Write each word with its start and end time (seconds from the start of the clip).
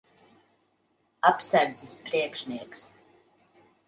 Apsardzes 1.31 1.93
priekšnieks. 2.07 2.87